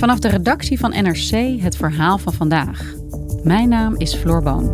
Vanaf 0.00 0.18
de 0.18 0.28
redactie 0.28 0.78
van 0.78 0.90
NRC 0.90 1.60
het 1.60 1.76
verhaal 1.76 2.18
van 2.18 2.32
vandaag. 2.32 2.94
Mijn 3.42 3.68
naam 3.68 3.94
is 3.96 4.14
Floor 4.14 4.42
Boon. 4.42 4.64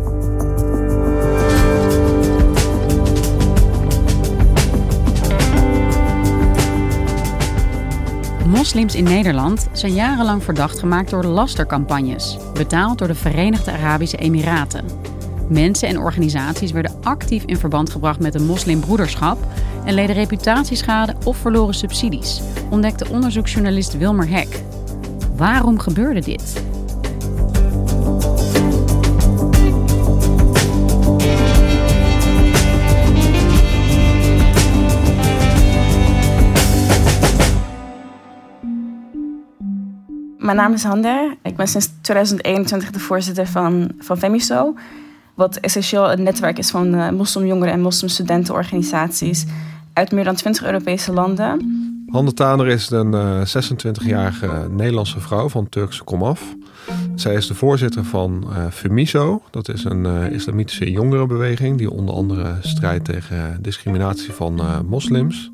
Moslims 8.45 8.95
in 8.95 9.03
Nederland 9.03 9.67
zijn 9.71 9.93
jarenlang 9.93 10.43
verdacht 10.43 10.79
gemaakt 10.79 11.09
door 11.09 11.25
lastercampagnes, 11.25 12.37
betaald 12.53 12.97
door 12.97 13.07
de 13.07 13.15
Verenigde 13.15 13.71
Arabische 13.71 14.17
Emiraten. 14.17 14.85
Mensen 15.49 15.87
en 15.87 15.99
organisaties 15.99 16.71
werden 16.71 16.95
actief 17.03 17.43
in 17.43 17.57
verband 17.57 17.89
gebracht 17.89 18.19
met 18.19 18.33
de 18.33 18.39
moslimbroederschap 18.39 19.37
en 19.85 19.93
leden 19.93 20.15
reputatieschade 20.15 21.15
of 21.25 21.37
verloren 21.37 21.73
subsidies, 21.73 22.41
ontdekte 22.69 23.07
onderzoeksjournalist 23.09 23.97
Wilmer 23.97 24.29
Hek. 24.29 24.63
Waarom 25.37 25.79
gebeurde 25.79 26.19
dit? 26.19 26.63
Mijn 40.37 40.59
naam 40.59 40.73
is 40.73 40.83
Hande. 40.83 41.37
Ik 41.43 41.55
ben 41.55 41.67
sinds 41.67 41.89
2021 42.01 42.91
de 42.91 42.99
voorzitter 42.99 43.47
van, 43.47 43.91
van 43.99 44.17
Femiso. 44.17 44.75
Wat 45.35 45.55
essentieel 45.55 46.11
een 46.11 46.23
netwerk 46.23 46.57
is 46.57 46.69
van 46.69 46.95
uh, 46.95 47.09
moslimjongeren 47.09 47.73
en 47.73 47.81
moslimstudentenorganisaties 47.81 49.45
uit 49.93 50.11
meer 50.11 50.23
dan 50.23 50.35
20 50.35 50.63
Europese 50.65 51.13
landen. 51.13 51.76
Hande 52.11 52.33
Taner 52.33 52.67
is 52.67 52.89
een 52.89 53.13
uh, 53.13 53.41
26-jarige 53.41 54.67
Nederlandse 54.69 55.19
vrouw 55.19 55.49
van 55.49 55.69
Turkse 55.69 56.03
komaf. 56.03 56.55
Zij 57.15 57.33
is 57.33 57.47
de 57.47 57.55
voorzitter 57.55 58.05
van 58.05 58.47
uh, 58.49 58.65
Femiso. 58.71 59.41
Dat 59.51 59.69
is 59.69 59.83
een 59.83 60.05
uh, 60.05 60.31
islamitische 60.31 60.91
jongerenbeweging 60.91 61.77
die 61.77 61.91
onder 61.91 62.15
andere 62.15 62.55
strijdt 62.61 63.05
tegen 63.05 63.57
discriminatie 63.61 64.31
van 64.31 64.85
moslims. 64.89 65.51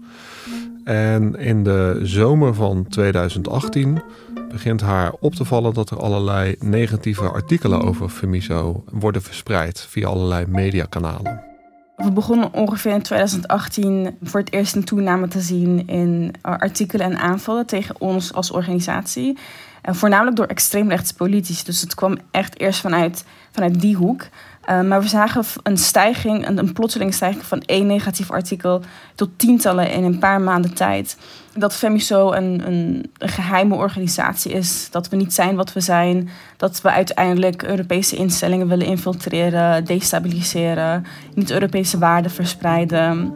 En 0.84 1.36
in 1.36 1.64
de 1.64 2.00
zomer 2.04 2.54
van 2.54 2.86
2018 2.90 4.02
begint 4.50 4.82
haar 4.82 5.12
op 5.20 5.36
te 5.36 5.46
vallen 5.46 5.74
dat 5.74 5.90
er 5.90 6.00
allerlei 6.00 6.56
negatieve 6.60 7.30
artikelen 7.30 7.82
over 7.82 8.10
Femiso 8.10 8.84
worden 8.92 9.22
verspreid 9.22 9.86
via 9.90 10.08
allerlei 10.08 10.46
mediakanalen. 10.48 11.53
We 11.96 12.12
begonnen 12.12 12.54
ongeveer 12.54 12.94
in 12.94 13.02
2018 13.02 14.18
voor 14.22 14.40
het 14.40 14.54
eerst 14.54 14.76
een 14.76 14.84
toename 14.84 15.28
te 15.28 15.42
zien 15.42 15.88
in 15.88 16.34
artikelen 16.42 17.06
en 17.06 17.18
aanvallen 17.18 17.66
tegen 17.66 17.96
ons 18.02 18.34
als 18.34 18.52
organisatie. 18.52 19.38
En 19.84 19.96
voornamelijk 19.96 20.36
door 20.36 20.46
extreemrechtse 20.46 21.16
politici. 21.16 21.64
Dus 21.66 21.82
het 21.82 21.96
kwam 21.96 22.18
echt 22.32 22.60
eerst 22.60 22.80
vanuit, 22.80 23.26
vanuit 23.52 23.82
die 23.82 23.96
hoek. 23.96 24.28
Uh, 24.70 24.82
maar 24.82 25.02
we 25.02 25.08
zagen 25.08 25.44
een 25.64 25.78
stijging, 25.78 26.48
een, 26.48 26.58
een 26.58 26.74
plotseling 26.74 27.14
stijging 27.14 27.46
van 27.46 27.62
één 27.62 27.88
negatief 27.88 28.32
artikel 28.32 28.82
tot 29.16 29.30
tientallen 29.36 29.92
in 29.92 30.04
een 30.04 30.20
paar 30.20 30.42
maanden 30.42 30.74
tijd. 30.74 31.18
Dat 31.56 31.76
Femiso 31.76 32.32
een, 32.32 32.68
een, 32.68 33.12
een, 33.18 33.30
geheime 33.30 33.76
organisatie 33.76 34.52
is, 34.52 34.88
dat 34.92 35.10
we 35.10 35.16
niet 35.16 35.34
zijn 35.34 35.56
wat 35.56 35.74
we 35.74 35.80
zijn, 35.80 36.30
dat 36.58 36.82
we 36.82 36.90
uiteindelijk 36.90 37.64
Europese 37.64 38.16
instellingen 38.16 38.68
willen 38.68 38.86
infiltreren, 38.86 39.86
destabiliseren, 39.86 41.06
niet-Europese 41.34 41.98
waarden 41.98 42.32
verspreiden 42.32 43.34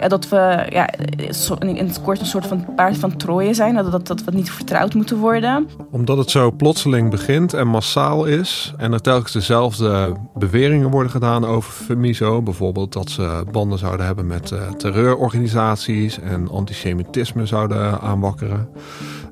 ja, 0.00 0.08
dat 0.08 0.28
we 0.28 0.66
ja, 0.70 0.90
in 1.58 1.86
het 1.86 2.02
kort 2.02 2.20
een 2.20 2.26
soort 2.26 2.46
van 2.46 2.74
paard 2.74 2.96
van 2.96 3.16
Troje 3.16 3.54
zijn. 3.54 3.74
Dat, 3.74 3.90
dat, 3.90 4.06
dat 4.06 4.24
we 4.24 4.30
niet 4.30 4.50
vertrouwd 4.50 4.94
moeten 4.94 5.16
worden. 5.16 5.68
Omdat 5.90 6.18
het 6.18 6.30
zo 6.30 6.50
plotseling 6.50 7.10
begint 7.10 7.52
en 7.54 7.68
massaal 7.68 8.24
is. 8.24 8.74
En 8.76 8.92
er 8.92 9.00
telkens 9.00 9.32
dezelfde 9.32 10.16
beweringen 10.34 10.90
worden 10.90 11.10
gedaan 11.10 11.44
over 11.44 11.72
Femiso. 11.72 12.42
Bijvoorbeeld 12.42 12.92
dat 12.92 13.10
ze 13.10 13.44
banden 13.52 13.78
zouden 13.78 14.06
hebben 14.06 14.26
met 14.26 14.50
uh, 14.50 14.70
terreurorganisaties. 14.70 16.20
En 16.20 16.50
antisemitisme 16.50 17.46
zouden 17.46 18.00
aanwakkeren. 18.00 18.68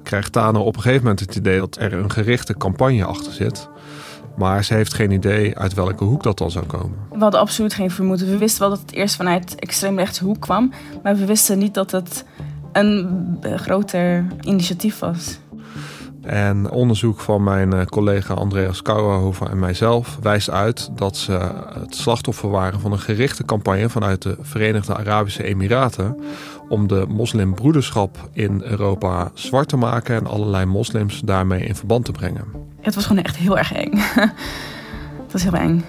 Krijgt 0.03 0.33
Tano 0.33 0.61
op 0.61 0.77
een 0.77 0.83
gegeven 0.83 1.03
moment 1.03 1.21
het 1.21 1.35
idee 1.35 1.59
dat 1.59 1.77
er 1.81 1.93
een 1.93 2.11
gerichte 2.11 2.57
campagne 2.57 3.05
achter 3.05 3.33
zit. 3.33 3.69
Maar 4.37 4.65
ze 4.65 4.75
heeft 4.75 4.95
geen 4.95 5.11
idee 5.11 5.59
uit 5.59 5.75
welke 5.75 6.05
hoek 6.05 6.23
dat 6.23 6.39
dan 6.39 6.51
zou 6.51 6.67
komen. 6.67 6.97
We 7.11 7.19
hadden 7.19 7.41
absoluut 7.41 7.75
geen 7.75 7.91
vermoeden. 7.91 8.31
We 8.31 8.39
wisten 8.39 8.61
wel 8.61 8.71
dat 8.71 8.81
het 8.81 8.93
eerst 8.93 9.17
vanuit 9.17 9.55
extreemrechtse 9.55 10.25
hoek 10.25 10.41
kwam. 10.41 10.73
Maar 11.03 11.17
we 11.17 11.25
wisten 11.25 11.59
niet 11.59 11.75
dat 11.75 11.91
het 11.91 12.25
een 12.73 13.39
groter 13.57 14.27
initiatief 14.41 14.99
was. 14.99 15.39
En 16.27 16.71
onderzoek 16.71 17.21
van 17.21 17.43
mijn 17.43 17.73
eh, 17.73 17.85
collega 17.85 18.35
Andreas 18.35 18.83
Kouwenhoven 18.83 19.51
en 19.51 19.59
mijzelf 19.59 20.19
wijst 20.23 20.51
uit 20.51 20.91
dat 20.97 21.17
ze 21.17 21.33
het 21.79 21.95
slachtoffer 21.95 22.51
waren 22.51 22.81
van 22.81 22.93
een 22.93 22.99
gerichte 22.99 23.45
campagne 23.45 23.89
vanuit 23.89 24.23
de 24.23 24.37
Verenigde 24.41 24.97
Arabische 24.97 25.45
Emiraten 25.45 26.17
om 26.69 26.87
de 26.87 27.05
moslimbroederschap 27.09 28.29
in 28.33 28.63
Europa 28.65 29.31
zwart 29.35 29.69
te 29.69 29.77
maken 29.77 30.17
en 30.17 30.27
allerlei 30.27 30.65
moslims 30.65 31.21
daarmee 31.21 31.65
in 31.65 31.75
verband 31.75 32.05
te 32.05 32.13
brengen. 32.13 32.45
Het 32.81 32.95
was 32.95 33.07
gewoon 33.07 33.23
echt 33.23 33.37
heel 33.37 33.59
erg 33.59 33.73
eng. 33.73 33.93
het 35.25 35.33
was 35.33 35.43
heel 35.43 35.53
eng. 35.53 35.85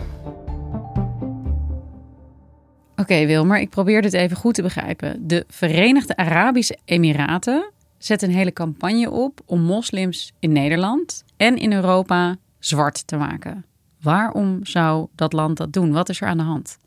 Oké, 2.96 3.25
Wilmer, 3.25 3.59
ik 3.59 3.69
probeer 3.69 4.02
dit 4.02 4.14
even 4.14 4.38
goed 4.38 4.54
te 4.54 4.62
begrijpen. 4.62 5.28
De 5.28 5.46
Verenigde 5.48 6.16
Arabische 6.16 6.78
Emiraten 6.86 7.72
zet 7.97 8.22
een 8.22 8.31
hele 8.31 8.53
campagne 8.53 9.12
op 9.12 9.40
om 9.46 9.62
moslims 9.62 10.34
in 10.40 10.52
Nederland 10.52 11.24
en 11.38 11.58
in 11.58 11.74
Europa 11.74 12.35
zwart 12.59 13.08
te 13.08 13.18
maken. 13.18 13.66
Waarom 14.02 14.59
zou 14.66 15.08
dat 15.16 15.34
land 15.34 15.58
dat 15.58 15.74
doen? 15.74 15.91
Wat 15.91 16.09
is 16.09 16.22
er 16.22 16.28
aan 16.28 16.38
de 16.38 16.44
hand? 16.44 16.78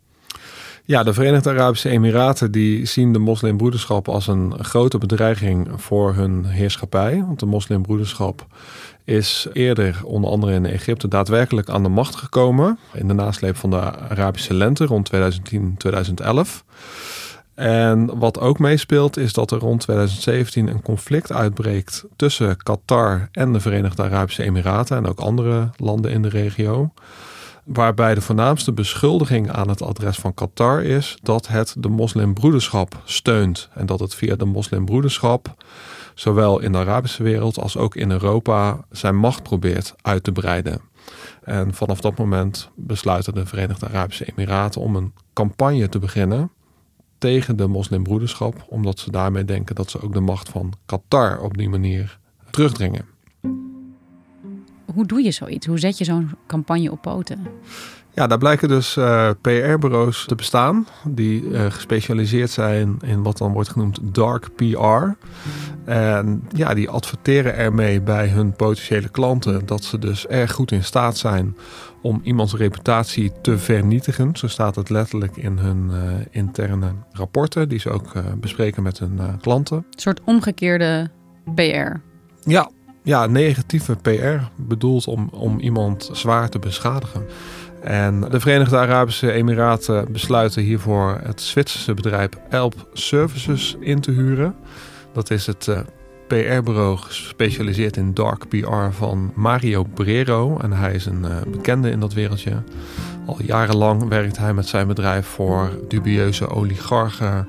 Ja, 0.84 1.02
de 1.02 1.12
Verenigde 1.12 1.50
Arabische 1.50 1.88
Emiraten 1.88 2.52
die 2.52 2.86
zien 2.86 3.12
de 3.12 3.18
moslimbroederschap 3.18 4.08
als 4.08 4.26
een 4.26 4.64
grote 4.64 4.98
bedreiging 4.98 5.68
voor 5.76 6.14
hun 6.14 6.44
heerschappij. 6.44 7.24
Want 7.26 7.40
de 7.40 7.46
moslimbroederschap 7.46 8.46
is 9.04 9.46
eerder 9.52 10.00
onder 10.04 10.30
andere 10.30 10.52
in 10.52 10.66
Egypte 10.66 11.08
daadwerkelijk 11.08 11.68
aan 11.68 11.82
de 11.82 11.88
macht 11.88 12.16
gekomen. 12.16 12.78
In 12.92 13.08
de 13.08 13.14
nasleep 13.14 13.56
van 13.56 13.70
de 13.70 13.80
Arabische 13.98 14.54
lente 14.54 14.84
rond 14.84 15.10
2010-2011. 15.14 15.18
En 17.60 18.18
wat 18.18 18.38
ook 18.38 18.58
meespeelt 18.58 19.16
is 19.16 19.32
dat 19.32 19.50
er 19.50 19.58
rond 19.58 19.80
2017 19.80 20.68
een 20.68 20.82
conflict 20.82 21.32
uitbreekt 21.32 22.04
tussen 22.16 22.56
Qatar 22.56 23.28
en 23.32 23.52
de 23.52 23.60
Verenigde 23.60 24.02
Arabische 24.02 24.42
Emiraten 24.42 24.96
en 24.96 25.06
ook 25.06 25.18
andere 25.18 25.70
landen 25.76 26.10
in 26.10 26.22
de 26.22 26.28
regio. 26.28 26.92
Waarbij 27.64 28.14
de 28.14 28.20
voornaamste 28.20 28.72
beschuldiging 28.72 29.50
aan 29.50 29.68
het 29.68 29.82
adres 29.82 30.16
van 30.16 30.34
Qatar 30.34 30.82
is 30.82 31.18
dat 31.22 31.48
het 31.48 31.74
de 31.78 31.88
moslimbroederschap 31.88 33.00
steunt. 33.04 33.68
En 33.74 33.86
dat 33.86 34.00
het 34.00 34.14
via 34.14 34.36
de 34.36 34.44
moslimbroederschap, 34.44 35.54
zowel 36.14 36.60
in 36.60 36.72
de 36.72 36.78
Arabische 36.78 37.22
wereld 37.22 37.58
als 37.58 37.76
ook 37.76 37.96
in 37.96 38.10
Europa, 38.10 38.84
zijn 38.90 39.16
macht 39.16 39.42
probeert 39.42 39.94
uit 40.02 40.24
te 40.24 40.32
breiden. 40.32 40.80
En 41.42 41.74
vanaf 41.74 42.00
dat 42.00 42.18
moment 42.18 42.70
besluiten 42.76 43.34
de 43.34 43.46
Verenigde 43.46 43.86
Arabische 43.86 44.24
Emiraten 44.24 44.80
om 44.80 44.96
een 44.96 45.12
campagne 45.32 45.88
te 45.88 45.98
beginnen 45.98 46.50
tegen 47.20 47.56
de 47.56 47.66
moslimbroederschap, 47.66 48.66
omdat 48.68 48.98
ze 48.98 49.10
daarmee 49.10 49.44
denken 49.44 49.74
dat 49.74 49.90
ze 49.90 50.02
ook 50.02 50.12
de 50.12 50.20
macht 50.20 50.48
van 50.48 50.72
Qatar 50.86 51.40
op 51.40 51.56
die 51.56 51.68
manier 51.68 52.18
terugdringen. 52.50 53.04
Hoe 54.94 55.06
doe 55.06 55.22
je 55.22 55.30
zoiets? 55.30 55.66
Hoe 55.66 55.78
zet 55.78 55.98
je 55.98 56.04
zo'n 56.04 56.30
campagne 56.46 56.90
op 56.90 57.02
poten? 57.02 57.46
Ja, 58.14 58.26
daar 58.26 58.38
blijken 58.38 58.68
dus 58.68 58.96
uh, 58.96 59.30
PR-bureaus 59.40 60.24
te 60.26 60.34
bestaan 60.34 60.86
die 61.04 61.42
uh, 61.42 61.64
gespecialiseerd 61.70 62.50
zijn 62.50 62.96
in 63.04 63.22
wat 63.22 63.38
dan 63.38 63.52
wordt 63.52 63.68
genoemd 63.68 63.98
dark 64.02 64.54
PR. 64.54 65.26
En 65.84 66.42
ja, 66.56 66.74
die 66.74 66.88
adverteren 66.88 67.56
ermee 67.56 68.00
bij 68.00 68.28
hun 68.28 68.52
potentiële 68.52 69.08
klanten 69.08 69.66
dat 69.66 69.84
ze 69.84 69.98
dus 69.98 70.26
erg 70.26 70.52
goed 70.52 70.72
in 70.72 70.84
staat 70.84 71.16
zijn 71.16 71.56
om 72.02 72.20
iemands 72.22 72.54
reputatie 72.54 73.32
te 73.42 73.58
vernietigen. 73.58 74.36
Zo 74.36 74.48
staat 74.48 74.74
het 74.74 74.90
letterlijk 74.90 75.36
in 75.36 75.58
hun 75.58 75.90
uh, 75.90 75.98
interne 76.30 76.92
rapporten, 77.12 77.68
die 77.68 77.78
ze 77.78 77.90
ook 77.90 78.12
bespreken 78.40 78.82
met 78.82 78.98
hun 78.98 79.20
klanten. 79.40 79.76
Een 79.76 80.00
soort 80.00 80.20
omgekeerde 80.24 81.10
PR. 81.54 81.96
Ja, 82.40 82.70
ja, 83.02 83.26
negatieve 83.26 83.96
PR 83.96 84.44
bedoeld 84.56 85.06
om, 85.06 85.28
om 85.32 85.58
iemand 85.58 86.10
zwaar 86.12 86.48
te 86.48 86.58
beschadigen. 86.58 87.26
En 87.80 88.20
de 88.20 88.40
Verenigde 88.40 88.76
Arabische 88.76 89.32
Emiraten 89.32 90.12
besluiten 90.12 90.62
hiervoor 90.62 91.20
het 91.22 91.40
Zwitserse 91.40 91.94
bedrijf 91.94 92.28
Elp 92.48 92.88
Services 92.92 93.76
in 93.80 94.00
te 94.00 94.10
huren. 94.10 94.54
Dat 95.12 95.30
is 95.30 95.46
het 95.46 95.68
eh, 95.68 95.78
PR-bureau 96.26 96.96
gespecialiseerd 96.96 97.96
in 97.96 98.14
dark 98.14 98.48
PR 98.48 98.90
van 98.90 99.32
Mario 99.34 99.84
Brero. 99.84 100.58
En 100.58 100.72
hij 100.72 100.94
is 100.94 101.06
een 101.06 101.24
uh, 101.24 101.36
bekende 101.50 101.90
in 101.90 102.00
dat 102.00 102.12
wereldje. 102.12 102.62
Al 103.26 103.36
jarenlang 103.42 104.08
werkt 104.08 104.38
hij 104.38 104.54
met 104.54 104.66
zijn 104.66 104.86
bedrijf 104.86 105.26
voor 105.26 105.70
dubieuze 105.88 106.48
oligarchen, 106.48 107.48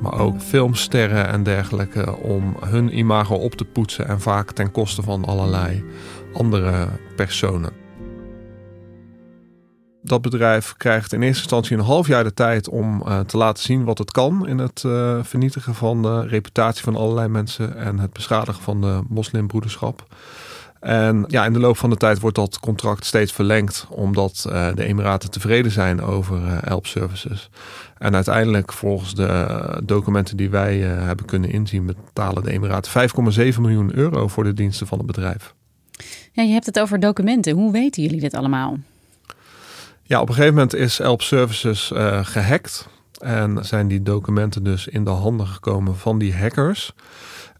maar 0.00 0.18
ook 0.20 0.40
filmsterren 0.40 1.28
en 1.28 1.42
dergelijke 1.42 2.16
om 2.16 2.56
hun 2.64 2.98
imago 2.98 3.34
op 3.34 3.54
te 3.54 3.64
poetsen 3.64 4.08
en 4.08 4.20
vaak 4.20 4.50
ten 4.52 4.70
koste 4.70 5.02
van 5.02 5.24
allerlei 5.24 5.84
andere 6.32 6.88
personen 7.16 7.85
dat 10.08 10.22
bedrijf 10.22 10.74
krijgt 10.76 11.12
in 11.12 11.22
eerste 11.22 11.42
instantie 11.42 11.76
een 11.76 11.84
half 11.84 12.06
jaar 12.06 12.24
de 12.24 12.34
tijd 12.34 12.68
om 12.68 13.02
uh, 13.06 13.20
te 13.20 13.36
laten 13.36 13.62
zien 13.62 13.84
wat 13.84 13.98
het 13.98 14.10
kan 14.10 14.46
in 14.46 14.58
het 14.58 14.82
uh, 14.86 15.18
vernietigen 15.22 15.74
van 15.74 16.02
de 16.02 16.26
reputatie 16.26 16.84
van 16.84 16.96
allerlei 16.96 17.28
mensen 17.28 17.76
en 17.76 17.98
het 17.98 18.12
beschadigen 18.12 18.62
van 18.62 18.80
de 18.80 19.00
moslimbroederschap. 19.08 20.06
En 20.80 21.24
ja, 21.28 21.44
in 21.44 21.52
de 21.52 21.58
loop 21.58 21.76
van 21.76 21.90
de 21.90 21.96
tijd 21.96 22.20
wordt 22.20 22.36
dat 22.36 22.60
contract 22.60 23.04
steeds 23.04 23.32
verlengd, 23.32 23.86
omdat 23.90 24.44
uh, 24.48 24.68
de 24.74 24.84
Emiraten 24.84 25.30
tevreden 25.30 25.70
zijn 25.70 26.02
over 26.02 26.40
uh, 26.40 26.58
Help 26.60 26.86
Services. 26.86 27.50
En 27.98 28.14
uiteindelijk, 28.14 28.72
volgens 28.72 29.14
de 29.14 29.80
documenten 29.84 30.36
die 30.36 30.50
wij 30.50 30.78
hebben 30.78 31.26
kunnen 31.26 31.50
inzien, 31.50 31.86
betalen 31.86 32.42
de 32.42 32.50
Emiraten 32.50 33.10
5,7 33.52 33.60
miljoen 33.60 33.94
euro 33.94 34.28
voor 34.28 34.44
de 34.44 34.52
diensten 34.52 34.86
van 34.86 34.98
het 34.98 35.06
bedrijf. 35.06 35.54
Ja, 36.32 36.42
je 36.42 36.52
hebt 36.52 36.66
het 36.66 36.80
over 36.80 37.00
documenten. 37.00 37.54
Hoe 37.54 37.72
weten 37.72 38.02
jullie 38.02 38.20
dit 38.20 38.34
allemaal? 38.34 38.78
Ja, 40.08 40.20
op 40.20 40.28
een 40.28 40.34
gegeven 40.34 40.54
moment 40.54 40.74
is 40.74 41.00
Elp 41.00 41.22
Services 41.22 41.90
uh, 41.90 42.24
gehackt. 42.24 42.88
En 43.18 43.64
zijn 43.64 43.88
die 43.88 44.02
documenten 44.02 44.64
dus 44.64 44.86
in 44.86 45.04
de 45.04 45.10
handen 45.10 45.46
gekomen 45.46 45.96
van 45.96 46.18
die 46.18 46.36
hackers. 46.36 46.92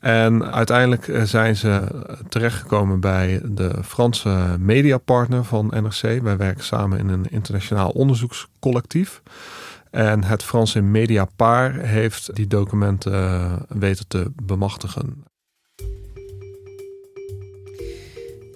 En 0.00 0.52
uiteindelijk 0.52 1.08
eh, 1.08 1.22
zijn 1.22 1.56
ze 1.56 1.86
terechtgekomen 2.28 3.00
bij 3.00 3.40
de 3.44 3.74
Franse 3.84 4.56
mediapartner 4.58 5.44
van 5.44 5.66
NRC. 5.66 6.22
Wij 6.22 6.36
werken 6.36 6.64
samen 6.64 6.98
in 6.98 7.08
een 7.08 7.30
internationaal 7.30 7.90
onderzoekscollectief. 7.90 9.22
En 9.90 10.24
het 10.24 10.42
Franse 10.42 10.80
Mediapaar 10.80 11.74
heeft 11.74 12.34
die 12.34 12.46
documenten 12.46 13.12
eh, 13.12 13.52
weten 13.68 14.08
te 14.08 14.32
bemachtigen. 14.42 15.24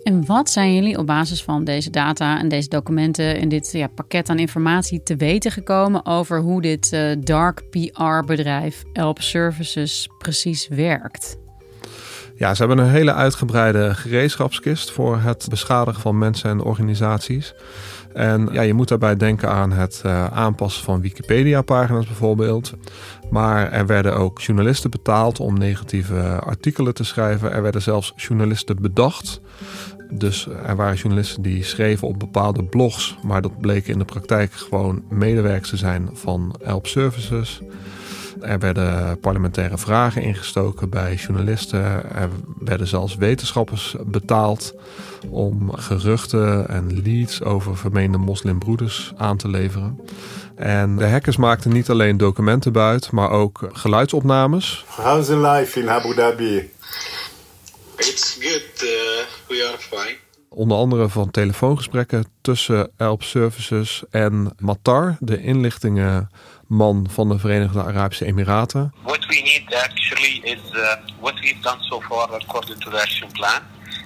En 0.03 0.27
wat 0.27 0.51
zijn 0.51 0.75
jullie 0.75 0.99
op 0.99 1.07
basis 1.07 1.43
van 1.43 1.65
deze 1.65 1.91
data 1.91 2.39
en 2.39 2.49
deze 2.49 2.69
documenten 2.69 3.41
en 3.41 3.49
dit 3.49 3.73
ja, 3.73 3.87
pakket 3.87 4.29
aan 4.29 4.39
informatie 4.39 5.03
te 5.03 5.17
weten 5.17 5.51
gekomen 5.51 6.07
over 6.07 6.41
hoe 6.41 6.63
dit 6.63 6.93
uh, 6.93 7.13
dark 7.21 7.71
PR-bedrijf 7.71 8.85
Elp 8.93 9.21
Services 9.21 10.09
precies 10.19 10.69
werkt? 10.69 11.40
Ja, 12.41 12.55
ze 12.55 12.65
hebben 12.65 12.85
een 12.85 12.91
hele 12.91 13.15
uitgebreide 13.15 13.95
gereedschapskist 13.95 14.91
voor 14.91 15.19
het 15.19 15.47
beschadigen 15.51 16.01
van 16.01 16.19
mensen 16.19 16.51
en 16.51 16.63
organisaties. 16.63 17.55
En 18.13 18.49
ja, 18.53 18.63
je 18.63 18.75
moet 18.75 18.89
daarbij 18.89 19.17
denken 19.17 19.49
aan 19.49 19.73
het 19.73 20.03
uh, 20.07 20.27
aanpassen 20.27 20.85
van 20.85 21.01
Wikipedia-pagina's 21.01 22.07
bijvoorbeeld. 22.07 22.73
Maar 23.31 23.73
er 23.73 23.87
werden 23.87 24.17
ook 24.17 24.41
journalisten 24.41 24.91
betaald 24.91 25.41
om 25.41 25.59
negatieve 25.59 26.39
artikelen 26.41 26.95
te 26.95 27.05
schrijven. 27.05 27.53
Er 27.53 27.63
werden 27.63 27.83
zelfs 27.83 28.13
journalisten 28.17 28.83
bedacht 28.83 29.41
dus 30.13 30.49
er 30.67 30.77
waren 30.77 30.97
journalisten 30.97 31.43
die 31.43 31.65
schreven 31.65 32.09
op 32.09 32.19
bepaalde 32.19 32.65
blogs, 32.65 33.17
maar 33.23 33.43
dat 33.43 33.61
bleken 33.61 33.93
in 33.93 33.99
de 33.99 34.05
praktijk 34.05 34.53
gewoon 34.53 35.03
medewerkers 35.09 35.71
te 35.71 35.77
zijn 35.77 36.11
van 36.13 36.55
Help 36.63 36.87
Services. 36.87 37.61
Er 38.41 38.59
werden 38.59 39.21
parlementaire 39.21 39.79
vragen 39.79 40.23
ingestoken 40.23 40.91
bij 40.91 41.15
journalisten. 41.15 41.83
Er 42.15 42.29
werden 42.59 42.87
zelfs 42.87 43.15
wetenschappers 43.17 43.97
betaald 44.07 44.75
om 45.29 45.73
geruchten 45.73 46.69
en 46.69 47.03
leads 47.03 47.43
over 47.43 47.77
vermeende 47.77 48.19
moslimbroeders 48.19 49.13
aan 49.17 49.37
te 49.37 49.49
leveren. 49.49 50.01
En 50.55 50.97
de 50.97 51.09
hackers 51.09 51.37
maakten 51.37 51.73
niet 51.73 51.91
alleen 51.91 52.17
documenten 52.17 52.73
buiten, 52.73 53.15
maar 53.15 53.31
ook 53.31 53.69
geluidsopnames. 53.73 54.85
How's 54.97 55.27
the 55.27 55.39
life 55.39 55.81
in 55.81 55.91
Abu 55.91 56.15
Dhabi? 56.15 56.71
It's 57.97 58.39
good. 58.41 58.83
Uh, 58.83 58.89
we 59.49 59.69
are 59.69 59.79
fine. 59.79 60.17
Onder 60.49 60.77
andere 60.77 61.09
van 61.09 61.31
telefoongesprekken 61.31 62.25
tussen 62.41 62.91
Elp 62.97 63.23
Services 63.23 64.03
en 64.11 64.53
Matar, 64.59 65.17
de 65.21 65.43
inlichtingenman 66.71 67.07
van 67.11 67.29
de 67.29 67.39
Verenigde 67.39 67.83
Arabische 67.83 68.25
Emiraten. 68.25 68.93
What 69.03 69.27
we 69.27 69.41
need 69.43 69.75
actually 69.75 70.41
is 70.43 70.61
uh, 70.73 70.95
what 71.21 71.41
we've 71.41 71.63
done 71.63 71.81
so 71.81 72.01
far 72.01 72.35
according 72.35 72.81
to 72.81 72.91
the 72.91 73.01
action 73.01 73.29
plan. 73.33 73.63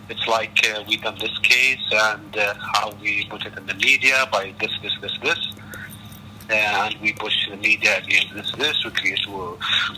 It's 0.06 0.26
like 0.26 0.66
uh, 0.66 0.84
we've 0.86 1.02
done 1.02 1.18
this 1.18 1.38
case 1.40 1.90
and 1.90 2.36
uh, 2.36 2.42
how 2.72 2.92
we 3.00 3.26
put 3.28 3.44
it 3.44 3.52
in 3.58 3.66
the 3.66 3.74
media 3.74 4.26
by 4.30 4.54
this, 4.58 4.78
this, 4.82 4.98
this, 5.00 5.18
this. 5.22 5.52
Uh, 6.50 6.54
and 6.54 6.94
we 7.00 7.12
push 7.12 7.48
the 7.50 7.56
media 7.56 7.98
against 7.98 8.34
this, 8.34 8.52
this. 8.58 8.84
We 8.84 8.90
create 8.90 9.26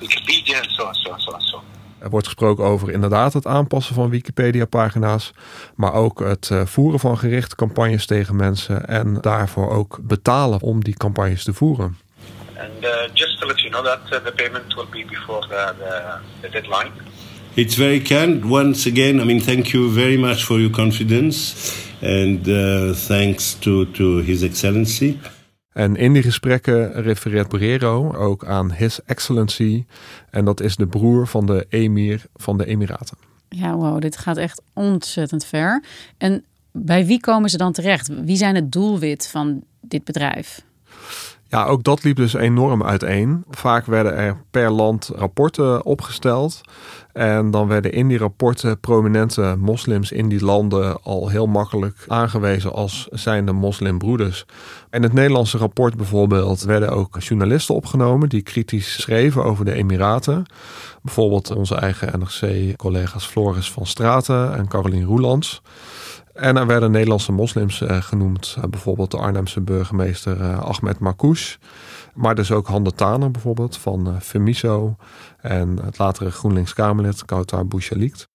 Wikipedia 0.00 0.56
and 0.56 0.70
so 0.70 0.92
so 0.92 1.14
so 1.18 1.56
on. 1.56 1.62
Er 1.98 2.10
wordt 2.10 2.26
gesproken 2.26 2.64
over 2.64 2.90
inderdaad 2.90 3.32
het 3.32 3.46
aanpassen 3.46 3.94
van 3.94 4.10
Wikipedia-pagina's, 4.10 5.32
maar 5.74 5.92
ook 5.92 6.20
het 6.20 6.50
eh, 6.50 6.66
voeren 6.66 7.00
van 7.00 7.18
gerichte 7.18 7.56
campagnes 7.56 8.06
tegen 8.06 8.36
mensen 8.36 8.88
en 8.88 9.18
daarvoor 9.20 9.70
ook 9.70 9.98
betalen 10.02 10.60
om 10.60 10.84
die 10.84 10.96
campagnes 10.96 11.44
te 11.44 11.52
voeren. 11.52 11.96
And 12.58 12.84
uh, 12.84 13.08
just 13.14 13.38
to 13.40 13.46
let 13.46 13.62
you 13.62 13.70
know 13.70 13.82
that 13.82 14.12
uh, 14.12 14.18
the 14.24 14.32
payment 14.32 14.74
will 14.76 14.88
be 14.90 15.04
before 15.04 15.40
the, 15.48 15.74
the, 15.78 16.20
the 16.40 16.48
deadline. 16.48 16.92
It's 17.54 17.74
very 17.74 18.00
kind. 18.00 18.44
Once 18.44 18.88
again, 18.88 19.20
I 19.20 19.24
mean, 19.24 19.40
thank 19.40 19.66
you 19.66 19.90
very 19.92 20.16
much 20.16 20.44
for 20.44 20.58
your 20.58 20.70
confidence, 20.70 21.54
and 22.02 22.48
uh, 22.48 22.94
thanks 22.94 23.54
to 23.54 23.90
to 23.90 24.22
His 24.22 24.42
Excellency. 24.42 25.18
En 25.72 25.96
in 25.96 26.12
die 26.12 26.22
gesprekken 26.22 27.02
refereert 27.02 27.48
Borrero 27.48 28.14
ook 28.14 28.44
aan 28.44 28.72
His 28.72 29.00
Excellency. 29.06 29.84
En 30.30 30.44
dat 30.44 30.60
is 30.60 30.76
de 30.76 30.86
broer 30.86 31.26
van 31.26 31.46
de 31.46 31.66
emir 31.68 32.24
van 32.34 32.58
de 32.58 32.66
Emiraten. 32.66 33.16
Ja, 33.48 33.74
wow, 33.74 34.00
dit 34.00 34.16
gaat 34.16 34.36
echt 34.36 34.62
ontzettend 34.72 35.44
ver. 35.44 35.84
En 36.18 36.44
bij 36.72 37.06
wie 37.06 37.20
komen 37.20 37.50
ze 37.50 37.56
dan 37.56 37.72
terecht? 37.72 38.08
Wie 38.24 38.36
zijn 38.36 38.54
het 38.54 38.72
doelwit 38.72 39.28
van 39.28 39.62
dit 39.80 40.04
bedrijf? 40.04 40.64
Ja, 41.48 41.64
ook 41.64 41.82
dat 41.82 42.04
liep 42.04 42.16
dus 42.16 42.34
enorm 42.34 42.82
uiteen. 42.82 43.44
Vaak 43.50 43.86
werden 43.86 44.16
er 44.16 44.36
per 44.50 44.70
land 44.70 45.10
rapporten 45.14 45.84
opgesteld. 45.84 46.60
En 47.12 47.50
dan 47.50 47.68
werden 47.68 47.92
in 47.92 48.08
die 48.08 48.18
rapporten 48.18 48.80
prominente 48.80 49.56
moslims 49.58 50.12
in 50.12 50.28
die 50.28 50.44
landen 50.44 51.02
al 51.02 51.28
heel 51.28 51.46
makkelijk 51.46 52.04
aangewezen 52.06 52.72
als 52.72 53.08
zijnde 53.10 53.52
moslimbroeders. 53.52 54.46
In 54.90 55.02
het 55.02 55.12
Nederlandse 55.12 55.58
rapport 55.58 55.96
bijvoorbeeld 55.96 56.62
werden 56.62 56.88
ook 56.88 57.18
journalisten 57.18 57.74
opgenomen 57.74 58.28
die 58.28 58.42
kritisch 58.42 59.00
schreven 59.00 59.44
over 59.44 59.64
de 59.64 59.72
Emiraten. 59.72 60.46
Bijvoorbeeld 61.02 61.50
onze 61.50 61.74
eigen 61.74 62.18
NRC-collega's 62.18 63.26
Floris 63.26 63.70
van 63.70 63.86
Straten 63.86 64.56
en 64.56 64.68
Carolien 64.68 65.04
Roelands. 65.04 65.62
En 66.36 66.56
er 66.56 66.66
werden 66.66 66.90
Nederlandse 66.90 67.32
moslims 67.32 67.80
eh, 67.80 68.02
genoemd, 68.02 68.56
eh, 68.58 68.64
bijvoorbeeld 68.64 69.10
de 69.10 69.16
Arnhemse 69.16 69.60
burgemeester 69.60 70.40
eh, 70.40 70.58
Ahmed 70.58 70.98
Marcouch. 70.98 71.58
Maar 72.14 72.34
dus 72.34 72.52
ook 72.52 72.66
Hande 72.66 72.92
Taner 72.92 73.30
bijvoorbeeld 73.30 73.76
van 73.76 74.20
Femiso 74.20 74.96
en 75.40 75.78
het 75.84 75.98
latere 75.98 76.30
GroenLinks-Kamerlid 76.30 77.24
Kautar 77.24 77.66
Bouchalikt. 77.66 78.28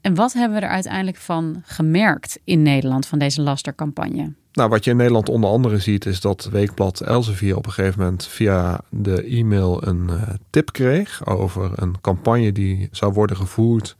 En 0.00 0.14
wat 0.14 0.32
hebben 0.32 0.58
we 0.58 0.64
er 0.64 0.72
uiteindelijk 0.72 1.16
van 1.16 1.62
gemerkt 1.64 2.38
in 2.44 2.62
Nederland 2.62 3.06
van 3.06 3.18
deze 3.18 3.42
lastercampagne? 3.42 4.32
Nou, 4.52 4.68
wat 4.68 4.84
je 4.84 4.90
in 4.90 4.96
Nederland 4.96 5.28
onder 5.28 5.50
andere 5.50 5.78
ziet, 5.78 6.06
is 6.06 6.20
dat 6.20 6.48
Weekblad 6.52 7.00
Elsevier 7.00 7.56
op 7.56 7.66
een 7.66 7.72
gegeven 7.72 8.00
moment 8.00 8.26
via 8.26 8.80
de 8.90 9.24
e-mail 9.24 9.86
een 9.86 10.08
uh, 10.10 10.22
tip 10.50 10.72
kreeg 10.72 11.26
over 11.26 11.70
een 11.74 12.00
campagne 12.00 12.52
die 12.52 12.88
zou 12.90 13.12
worden 13.12 13.36
gevoerd 13.36 13.96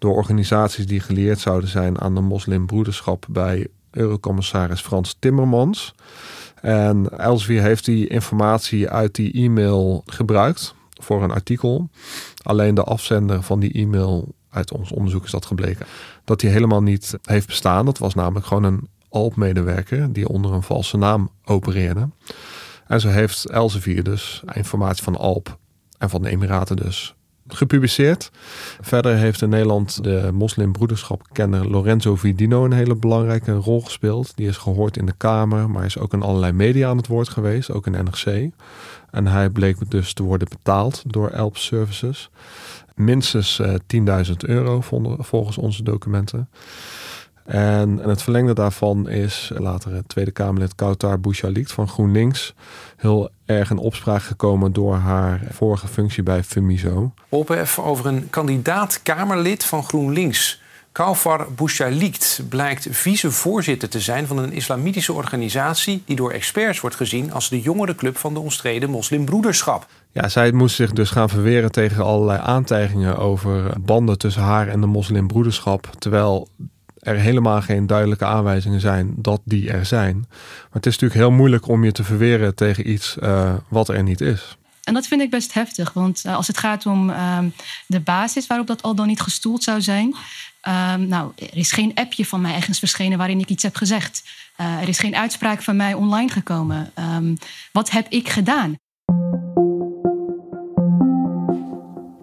door 0.00 0.14
organisaties 0.14 0.86
die 0.86 1.00
geleerd 1.00 1.38
zouden 1.38 1.68
zijn 1.68 2.00
aan 2.00 2.14
de 2.14 2.20
moslimbroederschap 2.20 3.26
bij 3.30 3.66
Eurocommissaris 3.90 4.80
Frans 4.80 5.16
Timmermans. 5.18 5.94
En 6.60 7.18
Elsevier 7.18 7.62
heeft 7.62 7.84
die 7.84 8.08
informatie 8.08 8.88
uit 8.88 9.14
die 9.14 9.32
e-mail 9.32 10.02
gebruikt 10.06 10.74
voor 10.90 11.22
een 11.22 11.30
artikel. 11.30 11.88
Alleen 12.42 12.74
de 12.74 12.84
afzender 12.84 13.42
van 13.42 13.60
die 13.60 13.72
e-mail, 13.72 14.34
uit 14.50 14.72
ons 14.72 14.92
onderzoek 14.92 15.24
is 15.24 15.30
dat 15.30 15.46
gebleken, 15.46 15.86
dat 16.24 16.40
die 16.40 16.50
helemaal 16.50 16.82
niet 16.82 17.14
heeft 17.22 17.46
bestaan. 17.46 17.84
Dat 17.84 17.98
was 17.98 18.14
namelijk 18.14 18.46
gewoon 18.46 18.64
een 18.64 18.88
Alp-medewerker 19.08 20.12
die 20.12 20.28
onder 20.28 20.52
een 20.52 20.62
valse 20.62 20.96
naam 20.96 21.30
opereerde. 21.44 22.08
En 22.86 23.00
zo 23.00 23.08
heeft 23.08 23.46
Elsevier 23.46 24.02
dus 24.02 24.42
informatie 24.52 25.02
van 25.02 25.16
Alp 25.16 25.58
en 25.98 26.10
van 26.10 26.22
de 26.22 26.28
Emiraten 26.28 26.76
dus 26.76 27.14
gepubliceerd. 27.56 28.30
Verder 28.80 29.16
heeft 29.16 29.42
in 29.42 29.48
Nederland 29.48 30.04
de 30.04 30.30
moslimbroederschap-kenner 30.32 31.70
Lorenzo 31.70 32.16
Vidino 32.16 32.64
een 32.64 32.72
hele 32.72 32.96
belangrijke 32.96 33.52
rol 33.52 33.80
gespeeld. 33.80 34.32
Die 34.36 34.48
is 34.48 34.56
gehoord 34.56 34.96
in 34.96 35.06
de 35.06 35.14
Kamer, 35.16 35.70
maar 35.70 35.84
is 35.84 35.98
ook 35.98 36.12
in 36.12 36.22
allerlei 36.22 36.52
media 36.52 36.88
aan 36.88 36.96
het 36.96 37.06
woord 37.06 37.28
geweest, 37.28 37.70
ook 37.70 37.86
in 37.86 37.92
NRC. 38.04 38.50
En 39.10 39.26
hij 39.26 39.50
bleek 39.50 39.90
dus 39.90 40.12
te 40.12 40.22
worden 40.22 40.48
betaald 40.48 41.02
door 41.06 41.28
Elp 41.28 41.56
Services. 41.56 42.30
Minstens 42.94 43.62
10.000 43.62 43.68
eh, 43.96 44.22
euro 44.38 44.80
volgens 45.18 45.58
onze 45.58 45.82
documenten. 45.82 46.48
En, 47.44 47.98
het 47.98 48.22
verlengde 48.22 48.54
daarvan 48.54 49.08
is 49.08 49.50
later 49.56 50.06
Tweede 50.06 50.30
Kamerlid 50.30 50.74
Kautar 50.74 51.20
Bouchalikt 51.20 51.72
van 51.72 51.88
GroenLinks 51.88 52.54
heel 52.96 53.30
erg 53.44 53.70
in 53.70 53.78
opspraak 53.78 54.22
gekomen 54.22 54.72
door 54.72 54.94
haar 54.94 55.40
vorige 55.50 55.88
functie 55.88 56.22
bij 56.22 56.42
Fumiso. 56.42 57.12
Ophef 57.28 57.78
over 57.78 58.06
een 58.06 58.30
kandidaat-Kamerlid 58.30 59.64
van 59.64 59.84
GroenLinks. 59.84 60.60
Kautar 60.92 61.52
Bouchalikt 61.52 62.42
blijkt 62.48 62.86
vicevoorzitter 62.90 63.88
te 63.88 64.00
zijn 64.00 64.26
van 64.26 64.38
een 64.38 64.52
islamitische 64.52 65.12
organisatie 65.12 66.02
die 66.06 66.16
door 66.16 66.30
experts 66.30 66.80
wordt 66.80 66.96
gezien 66.96 67.32
als 67.32 67.48
de 67.48 67.60
jongerenclub 67.60 68.16
van 68.16 68.34
de 68.34 68.40
omstreden 68.40 68.90
moslimbroederschap. 68.90 69.86
Ja, 70.12 70.28
zij 70.28 70.52
moest 70.52 70.74
zich 70.74 70.92
dus 70.92 71.10
gaan 71.10 71.28
verweren 71.28 71.72
tegen 71.72 72.04
allerlei 72.04 72.40
aantijgingen 72.42 73.18
over 73.18 73.80
banden 73.80 74.18
tussen 74.18 74.42
haar 74.42 74.68
en 74.68 74.80
de 74.80 74.86
moslimbroederschap. 74.86 75.90
Terwijl 75.98 76.48
er 77.00 77.16
helemaal 77.16 77.62
geen 77.62 77.86
duidelijke 77.86 78.24
aanwijzingen 78.24 78.80
zijn 78.80 79.14
dat 79.16 79.40
die 79.44 79.70
er 79.70 79.86
zijn. 79.86 80.16
Maar 80.28 80.68
het 80.70 80.86
is 80.86 80.92
natuurlijk 80.92 81.20
heel 81.20 81.30
moeilijk 81.30 81.68
om 81.68 81.84
je 81.84 81.92
te 81.92 82.04
verweren 82.04 82.54
tegen 82.54 82.90
iets 82.90 83.16
uh, 83.22 83.54
wat 83.68 83.88
er 83.88 84.02
niet 84.02 84.20
is. 84.20 84.58
En 84.84 84.94
dat 84.94 85.06
vind 85.06 85.20
ik 85.20 85.30
best 85.30 85.52
heftig, 85.52 85.92
want 85.92 86.22
uh, 86.26 86.36
als 86.36 86.46
het 86.46 86.58
gaat 86.58 86.86
om 86.86 87.10
uh, 87.10 87.38
de 87.86 88.00
basis 88.00 88.46
waarop 88.46 88.66
dat 88.66 88.82
al 88.82 88.94
dan 88.94 89.06
niet 89.06 89.20
gestoeld 89.20 89.62
zou 89.62 89.80
zijn. 89.80 90.14
Ehm, 90.60 91.06
nou, 91.06 91.32
er 91.36 91.56
is 91.56 91.72
geen 91.72 91.94
appje 91.94 92.26
van 92.26 92.40
mij 92.40 92.54
ergens 92.54 92.78
verschenen 92.78 93.18
waarin 93.18 93.40
ik 93.40 93.48
iets 93.48 93.62
heb 93.62 93.76
gezegd. 93.76 94.22
Uh, 94.60 94.80
er 94.80 94.88
is 94.88 94.98
geen 94.98 95.16
uitspraak 95.16 95.62
van 95.62 95.76
mij 95.76 95.94
online 95.94 96.30
gekomen. 96.30 96.92
Um, 96.98 97.36
wat 97.72 97.90
heb 97.90 98.06
ik 98.08 98.28
gedaan? 98.28 98.76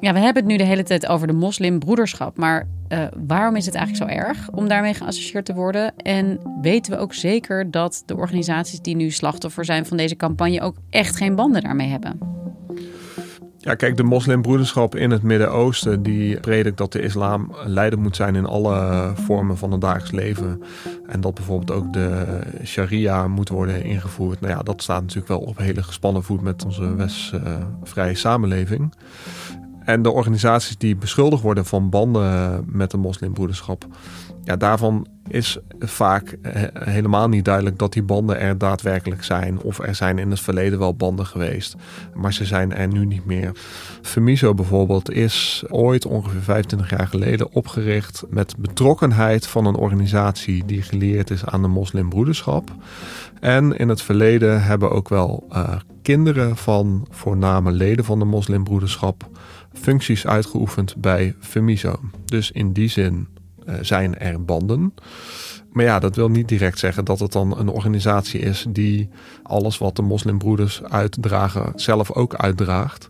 Ja, 0.07 0.13
we 0.13 0.19
hebben 0.19 0.43
het 0.43 0.51
nu 0.51 0.57
de 0.57 0.63
hele 0.63 0.83
tijd 0.83 1.07
over 1.07 1.27
de 1.27 1.33
moslimbroederschap. 1.33 2.37
Maar 2.37 2.67
uh, 2.89 2.99
waarom 3.27 3.55
is 3.55 3.65
het 3.65 3.75
eigenlijk 3.75 4.11
zo 4.11 4.17
erg 4.19 4.49
om 4.51 4.67
daarmee 4.67 4.93
geassocieerd 4.93 5.45
te 5.45 5.53
worden? 5.53 5.95
En 5.97 6.39
weten 6.61 6.91
we 6.91 6.99
ook 6.99 7.13
zeker 7.13 7.71
dat 7.71 8.03
de 8.05 8.15
organisaties 8.15 8.81
die 8.81 8.95
nu 8.95 9.11
slachtoffer 9.11 9.65
zijn 9.65 9.85
van 9.85 9.97
deze 9.97 10.15
campagne 10.15 10.61
ook 10.61 10.75
echt 10.89 11.15
geen 11.15 11.35
banden 11.35 11.61
daarmee 11.61 11.87
hebben? 11.89 12.19
Ja, 13.57 13.75
kijk, 13.75 13.97
de 13.97 14.03
moslimbroederschap 14.03 14.95
in 14.95 15.11
het 15.11 15.23
Midden-Oosten 15.23 16.03
die 16.03 16.39
predikt 16.39 16.77
dat 16.77 16.91
de 16.91 17.01
islam 17.01 17.55
leider 17.65 17.99
moet 17.99 18.15
zijn 18.15 18.35
in 18.35 18.45
alle 18.45 19.11
vormen 19.15 19.57
van 19.57 19.71
het 19.71 19.81
dagelijks 19.81 20.11
leven. 20.11 20.61
En 21.07 21.21
dat 21.21 21.33
bijvoorbeeld 21.33 21.71
ook 21.71 21.93
de 21.93 22.39
sharia 22.63 23.27
moet 23.27 23.49
worden 23.49 23.83
ingevoerd. 23.83 24.41
Nou 24.41 24.53
ja, 24.53 24.63
dat 24.63 24.81
staat 24.81 25.01
natuurlijk 25.01 25.27
wel 25.27 25.39
op 25.39 25.57
hele 25.57 25.83
gespannen 25.83 26.23
voet 26.23 26.41
met 26.41 26.65
onze 26.65 26.95
westvrije 26.95 28.15
samenleving. 28.15 28.93
En 29.87 30.01
de 30.01 30.11
organisaties 30.11 30.77
die 30.77 30.95
beschuldigd 30.95 31.41
worden 31.41 31.65
van 31.65 31.89
banden 31.89 32.63
met 32.67 32.91
de 32.91 32.97
moslimbroederschap, 32.97 33.85
ja, 34.43 34.55
daarvan 34.55 35.07
is 35.27 35.57
vaak 35.79 36.37
helemaal 36.73 37.29
niet 37.29 37.45
duidelijk 37.45 37.79
dat 37.79 37.93
die 37.93 38.03
banden 38.03 38.39
er 38.39 38.57
daadwerkelijk 38.57 39.23
zijn. 39.23 39.61
Of 39.61 39.79
er 39.79 39.95
zijn 39.95 40.19
in 40.19 40.29
het 40.29 40.39
verleden 40.39 40.79
wel 40.79 40.95
banden 40.95 41.25
geweest, 41.25 41.75
maar 42.13 42.33
ze 42.33 42.45
zijn 42.45 42.73
er 42.73 42.87
nu 42.87 43.05
niet 43.05 43.25
meer. 43.25 43.51
Femiso 44.01 44.53
bijvoorbeeld 44.53 45.11
is 45.11 45.63
ooit 45.69 46.05
ongeveer 46.05 46.41
25 46.41 46.89
jaar 46.89 47.07
geleden 47.07 47.51
opgericht 47.51 48.23
met 48.29 48.55
betrokkenheid 48.57 49.47
van 49.47 49.65
een 49.65 49.75
organisatie 49.75 50.65
die 50.65 50.81
geleerd 50.81 51.29
is 51.29 51.45
aan 51.45 51.61
de 51.61 51.67
moslimbroederschap. 51.67 52.71
En 53.39 53.77
in 53.77 53.89
het 53.89 54.01
verleden 54.01 54.63
hebben 54.63 54.91
ook 54.91 55.09
wel 55.09 55.47
uh, 55.51 55.75
kinderen 56.07 56.57
van 56.57 57.07
voorname 57.09 57.71
leden 57.71 58.05
van 58.05 58.19
de 58.19 58.25
moslimbroederschap 58.25 59.29
functies 59.73 60.27
uitgeoefend 60.27 60.95
bij 60.95 61.35
Femiso. 61.39 61.99
Dus 62.25 62.51
in 62.51 62.73
die 62.73 62.89
zin 62.89 63.27
uh, 63.65 63.75
zijn 63.81 64.17
er 64.17 64.45
banden. 64.45 64.93
Maar 65.71 65.85
ja, 65.85 65.99
dat 65.99 66.15
wil 66.15 66.29
niet 66.29 66.47
direct 66.47 66.79
zeggen 66.79 67.05
dat 67.05 67.19
het 67.19 67.31
dan 67.31 67.57
een 67.57 67.67
organisatie 67.67 68.39
is 68.39 68.65
die 68.69 69.09
alles 69.43 69.77
wat 69.77 69.95
de 69.95 70.01
moslimbroeders 70.01 70.83
uitdragen 70.83 71.71
zelf 71.75 72.11
ook 72.11 72.35
uitdraagt. 72.35 73.09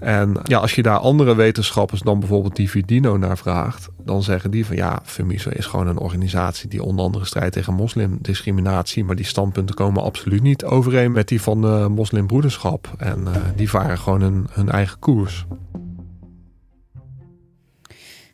En 0.00 0.40
ja, 0.42 0.58
als 0.58 0.74
je 0.74 0.82
daar 0.82 0.98
andere 0.98 1.34
wetenschappers 1.34 2.00
dan 2.00 2.18
bijvoorbeeld 2.18 2.56
die 2.56 2.70
Vidino 2.70 3.16
naar 3.16 3.38
vraagt, 3.38 3.88
dan 4.04 4.22
zeggen 4.22 4.50
die 4.50 4.66
van 4.66 4.76
ja, 4.76 5.00
Femiso 5.04 5.50
is 5.50 5.66
gewoon 5.66 5.86
een 5.86 5.98
organisatie 5.98 6.68
die 6.68 6.82
onder 6.82 7.04
andere 7.04 7.24
strijdt 7.24 7.52
tegen 7.52 7.74
moslimdiscriminatie. 7.74 9.04
Maar 9.04 9.16
die 9.16 9.24
standpunten 9.24 9.74
komen 9.74 10.02
absoluut 10.02 10.42
niet 10.42 10.64
overeen 10.64 11.12
met 11.12 11.28
die 11.28 11.40
van 11.40 11.60
de 11.60 11.86
moslimbroederschap. 11.90 12.94
En 12.98 13.20
uh, 13.20 13.36
die 13.56 13.70
varen 13.70 13.98
gewoon 13.98 14.20
hun, 14.20 14.46
hun 14.50 14.68
eigen 14.68 14.98
koers. 14.98 15.44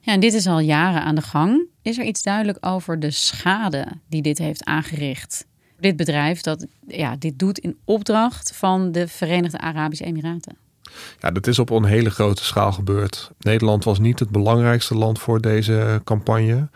Ja, 0.01 0.13
en 0.13 0.21
dit 0.21 0.35
is 0.35 0.47
al 0.47 0.61
jaren 0.61 1.03
aan 1.03 1.15
de 1.15 1.23
gang. 1.23 1.67
Is 1.83 1.99
er 1.99 2.05
iets 2.05 2.23
duidelijk 2.23 2.67
over 2.67 3.01
de 3.01 3.11
schade 3.11 3.87
die 4.09 4.23
dit 4.23 4.39
heeft 4.39 4.65
aangericht? 4.65 5.47
Dit 5.81 5.97
bedrijf 5.97 6.41
dat 6.41 6.67
ja, 6.87 7.17
dit 7.17 7.39
doet 7.39 7.59
in 7.59 7.77
opdracht 7.85 8.57
van 8.57 8.93
de 8.93 9.09
Verenigde 9.09 9.59
Arabische 9.59 10.05
Emiraten. 10.05 10.57
Ja, 11.19 11.31
dat 11.31 11.47
is 11.47 11.59
op 11.59 11.71
een 11.71 11.85
hele 11.85 12.11
grote 12.11 12.45
schaal 12.45 12.73
gebeurd. 12.73 13.31
Nederland 13.39 13.85
was 13.85 13.99
niet 13.99 14.19
het 14.19 14.31
belangrijkste 14.31 14.95
land 14.95 15.19
voor 15.19 15.41
deze 15.41 16.01
campagne. 16.05 16.69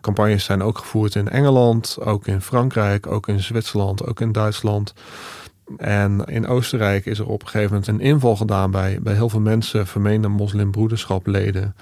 Campagnes 0.00 0.44
zijn 0.44 0.62
ook 0.62 0.78
gevoerd 0.78 1.14
in 1.14 1.28
Engeland, 1.28 1.96
ook 2.00 2.26
in 2.26 2.40
Frankrijk, 2.40 3.06
ook 3.06 3.28
in 3.28 3.40
Zwitserland, 3.40 4.06
ook 4.06 4.20
in 4.20 4.32
Duitsland. 4.32 4.94
En 5.76 6.24
in 6.24 6.46
Oostenrijk 6.46 7.06
is 7.06 7.18
er 7.18 7.26
op 7.26 7.42
een 7.42 7.48
gegeven 7.48 7.70
moment 7.70 7.88
een 7.88 8.00
inval 8.00 8.36
gedaan 8.36 8.70
bij, 8.70 8.98
bij 9.02 9.14
heel 9.14 9.28
veel 9.28 9.40
mensen, 9.40 9.86
vermeende 9.86 10.28
moslimbroederschapleden. 10.28 11.76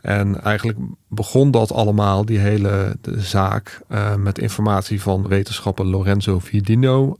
En 0.00 0.42
eigenlijk 0.42 0.78
begon 1.08 1.50
dat 1.50 1.72
allemaal, 1.72 2.24
die 2.24 2.38
hele 2.38 2.96
zaak, 3.02 3.80
uh, 3.88 4.14
met 4.14 4.38
informatie 4.38 5.02
van 5.02 5.28
wetenschapper 5.28 5.86
Lorenzo 5.86 6.38
Vidino. 6.38 7.16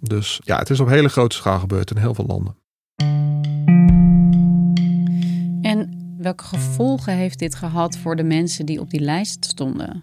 Dus 0.00 0.40
ja, 0.44 0.58
het 0.58 0.70
is 0.70 0.80
op 0.80 0.88
hele 0.88 1.08
grote 1.08 1.36
schaal 1.36 1.58
gebeurd 1.58 1.90
in 1.90 1.96
heel 1.96 2.14
veel 2.14 2.26
landen. 2.26 2.56
Welke 6.18 6.44
gevolgen 6.44 7.12
heeft 7.12 7.38
dit 7.38 7.54
gehad 7.54 7.98
voor 7.98 8.16
de 8.16 8.22
mensen 8.22 8.66
die 8.66 8.80
op 8.80 8.90
die 8.90 9.00
lijst 9.00 9.44
stonden? 9.44 10.02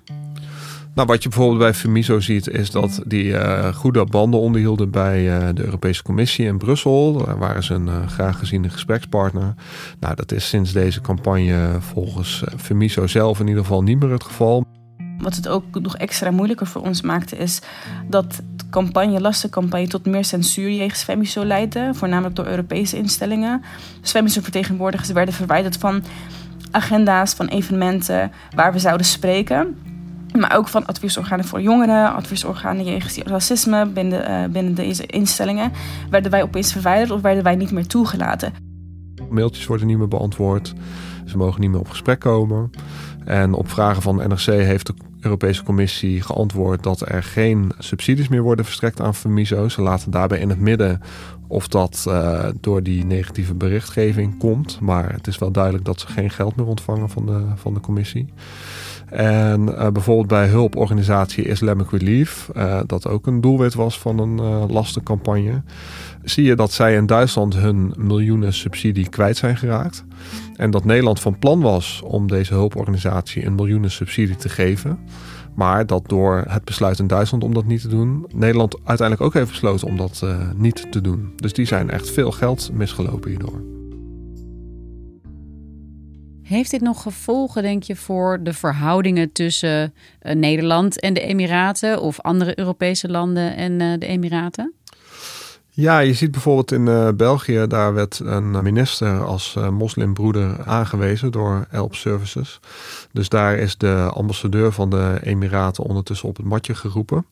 Nou, 0.93 1.07
wat 1.07 1.24
je 1.24 1.29
bijvoorbeeld 1.29 1.60
bij 1.60 1.74
Femiso 1.74 2.19
ziet, 2.19 2.48
is 2.48 2.72
dat 2.72 3.01
die 3.05 3.24
uh, 3.24 3.74
goede 3.74 4.05
banden 4.05 4.39
onderhielden 4.39 4.91
bij 4.91 5.38
uh, 5.38 5.50
de 5.53 5.63
Europese 5.63 6.03
Commissie 6.03 6.45
in 6.45 6.57
Brussel. 6.57 7.24
Daar 7.25 7.38
waren 7.38 7.63
ze 7.63 7.74
een 7.74 7.88
uh, 7.88 8.07
graag 8.07 8.39
geziene 8.39 8.69
gesprekspartner. 8.69 9.53
Nou, 10.00 10.15
dat 10.15 10.31
is 10.31 10.48
sinds 10.48 10.72
deze 10.72 11.01
campagne 11.01 11.77
volgens 11.79 12.43
Femiso 12.57 13.07
zelf 13.07 13.39
in 13.39 13.48
ieder 13.48 13.63
geval 13.63 13.84
niet 13.84 14.00
meer 14.00 14.12
het 14.12 14.24
geval. 14.24 14.65
Wat 15.17 15.36
het 15.36 15.48
ook 15.48 15.79
nog 15.79 15.98
extra 15.98 16.31
moeilijker 16.31 16.67
voor 16.67 16.81
ons 16.81 17.01
maakte, 17.01 17.38
is 17.38 17.62
dat 18.10 18.41
campagne, 18.75 19.22
lastencampagne, 19.22 19.88
tot 19.88 20.05
meer 20.05 20.25
censuur 20.25 20.72
jegens 20.72 21.03
Femiso 21.03 21.46
leidde. 21.46 21.89
Voornamelijk 21.94 22.36
door 22.36 22.46
Europese 22.46 22.98
instellingen. 22.98 23.62
Dus 24.01 24.12
Femiso-vertegenwoordigers 24.12 25.12
werden 25.12 25.34
verwijderd 25.34 25.77
van 25.77 26.03
agenda's, 26.72 27.34
van 27.34 27.48
evenementen 27.48 28.32
waar 28.55 28.74
we 28.74 28.79
zouden 28.79 29.05
spreken. 29.05 29.77
Maar 30.39 30.58
ook 30.58 30.67
van 30.67 30.86
adviesorganen 30.86 31.46
voor 31.46 31.62
jongeren, 31.62 32.13
adviesorganen 32.13 32.86
jegens 32.86 33.17
racisme 33.17 33.86
binnen, 33.86 34.29
uh, 34.29 34.51
binnen 34.51 34.74
deze 34.74 35.05
instellingen. 35.05 35.72
Werden 36.10 36.32
wij 36.32 36.44
opeens 36.44 36.72
verwijderd 36.72 37.12
of 37.12 37.22
werden 37.22 37.44
wij 37.44 37.55
niet 37.55 37.72
meer 37.72 37.88
toegelaten? 37.88 38.53
Mailtjes 39.29 39.65
worden 39.65 39.88
niet 39.88 39.98
meer 39.98 40.08
beantwoord. 40.08 40.74
Ze 41.25 41.38
mogen 41.38 41.62
niet 41.62 41.70
meer 41.70 41.79
op 41.79 41.89
gesprek 41.89 42.20
komen. 42.20 42.72
En 43.25 43.53
op 43.53 43.70
vragen 43.70 44.01
van 44.01 44.15
NRC 44.15 44.46
heeft 44.46 44.88
de 44.88 44.94
Europese 45.20 45.63
Commissie 45.63 46.22
geantwoord 46.22 46.84
dat 46.84 47.10
er 47.10 47.24
geen 47.24 47.72
subsidies 47.79 48.27
meer 48.27 48.41
worden 48.41 48.65
verstrekt 48.65 49.01
aan 49.01 49.15
Femiso. 49.15 49.70
Ze 49.70 49.82
laten 49.82 50.12
daarbij 50.12 50.39
in 50.39 50.50
het 50.50 50.60
midden 50.60 51.01
of 51.48 51.67
dat 51.67 52.05
uh, 52.08 52.46
door 52.62 52.84
die 52.84 53.05
negatieve 53.05 53.53
berichtgeving 53.53 54.38
komt. 54.38 54.79
Maar 54.79 55.13
het 55.13 55.27
is 55.27 55.38
wel 55.38 55.51
duidelijk 55.51 55.86
dat 55.86 56.00
ze 56.00 56.08
geen 56.08 56.29
geld 56.29 56.55
meer 56.55 56.65
ontvangen 56.65 57.10
van 57.10 57.25
de, 57.25 57.46
van 57.55 57.74
de 57.74 57.79
commissie. 57.79 58.34
En 59.09 59.62
uh, 59.62 59.88
bijvoorbeeld 59.88 60.27
bij 60.27 60.47
hulporganisatie 60.47 61.47
Islamic 61.47 61.89
Relief, 61.91 62.50
uh, 62.55 62.79
dat 62.85 63.07
ook 63.07 63.27
een 63.27 63.41
doelwit 63.41 63.74
was 63.74 64.00
van 64.00 64.19
een 64.19 64.38
uh, 64.38 64.63
lastencampagne, 64.67 65.62
zie 66.24 66.43
je 66.43 66.55
dat 66.55 66.71
zij 66.71 66.95
in 66.95 67.05
Duitsland 67.05 67.55
hun 67.55 67.93
miljoenen 67.97 68.53
subsidie 68.53 69.09
kwijt 69.09 69.38
zijn 69.38 69.57
geraakt. 69.57 70.03
En 70.55 70.71
dat 70.71 70.85
Nederland 70.85 71.19
van 71.19 71.39
plan 71.39 71.62
was 71.62 72.01
om 72.05 72.27
deze 72.27 72.53
hulporganisatie 72.53 73.45
een 73.45 73.55
miljoenen 73.55 73.91
subsidie 73.91 74.35
te 74.35 74.50
geven. 74.50 75.00
Maar 75.55 75.85
dat 75.85 76.09
door 76.09 76.43
het 76.47 76.65
besluit 76.65 77.00
in 77.00 77.07
Duitsland 77.07 77.43
om 77.43 77.53
dat 77.53 77.65
niet 77.65 77.81
te 77.81 77.88
doen, 77.88 78.25
Nederland 78.33 78.75
uiteindelijk 78.83 79.27
ook 79.27 79.33
heeft 79.33 79.50
besloten 79.50 79.88
om 79.88 79.97
dat 79.97 80.25
niet 80.55 80.91
te 80.91 81.01
doen. 81.01 81.33
Dus 81.35 81.53
die 81.53 81.65
zijn 81.65 81.89
echt 81.89 82.12
veel 82.12 82.31
geld 82.31 82.69
misgelopen 82.74 83.29
hierdoor. 83.29 83.75
Heeft 86.45 86.71
dit 86.71 86.81
nog 86.81 87.01
gevolgen, 87.01 87.61
denk 87.61 87.83
je, 87.83 87.95
voor 87.95 88.43
de 88.43 88.53
verhoudingen 88.53 89.31
tussen 89.31 89.93
uh, 90.21 90.33
Nederland 90.33 90.99
en 90.99 91.13
de 91.13 91.19
Emiraten 91.19 92.01
of 92.01 92.21
andere 92.21 92.59
Europese 92.59 93.09
landen 93.09 93.55
en 93.55 93.79
uh, 93.79 93.93
de 93.99 94.05
Emiraten? 94.05 94.73
Ja, 95.77 96.00
je 96.00 96.13
ziet 96.13 96.32
bijvoorbeeld 96.32 96.72
in 96.72 96.88
uh, 96.88 97.10
België, 97.15 97.65
daar 97.67 97.94
werd 97.94 98.20
een 98.20 98.63
minister 98.63 99.25
als 99.25 99.55
uh, 99.58 99.70
moslimbroeder 99.70 100.63
aangewezen 100.65 101.32
door 101.32 101.65
Help 101.70 101.96
Services. 101.96 102.60
Dus 103.12 103.29
daar 103.29 103.58
is 103.58 103.77
de 103.77 104.10
ambassadeur 104.13 104.72
van 104.72 104.89
de 104.89 105.20
Emiraten 105.24 105.84
ondertussen 105.84 106.29
op 106.29 106.38
het 106.38 106.46
matje 106.46 106.75
geroepen. 106.75 107.25